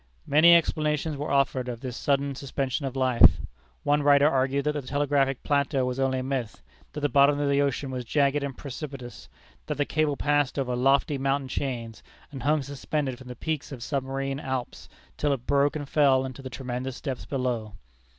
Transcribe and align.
Many 0.25 0.55
explanations 0.55 1.15
were 1.15 1.29
offered 1.29 1.67
of 1.69 1.81
this 1.81 1.95
sudden 1.95 2.33
suspension 2.33 2.87
of 2.87 2.95
life. 2.95 3.39
One 3.83 4.01
writer 4.01 4.27
argued 4.27 4.65
that 4.65 4.71
the 4.71 4.81
Telegraphic 4.81 5.43
Plateau 5.43 5.85
was 5.85 5.99
only 5.99 6.17
a 6.17 6.23
myth; 6.23 6.63
that 6.93 7.01
the 7.01 7.07
bottom 7.07 7.39
of 7.39 7.47
the 7.51 7.61
ocean 7.61 7.91
was 7.91 8.03
jagged 8.03 8.41
and 8.41 8.57
precipitous; 8.57 9.29
that 9.67 9.75
the 9.77 9.85
cable 9.85 10.17
passed 10.17 10.57
over 10.57 10.75
lofty 10.75 11.19
mountain 11.19 11.49
chains, 11.49 12.01
and 12.31 12.41
hung 12.41 12.63
suspended 12.63 13.19
from 13.19 13.27
the 13.27 13.35
peaks 13.35 13.71
of 13.71 13.83
submarine 13.83 14.39
Alps, 14.39 14.89
till 15.17 15.33
it 15.33 15.45
broke 15.45 15.75
and 15.75 15.87
fell 15.87 16.25
into 16.25 16.41
the 16.41 16.49
tremendous 16.49 16.99
depths 16.99 17.27
below. 17.27 17.73